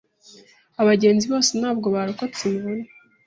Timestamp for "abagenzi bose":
0.81-1.51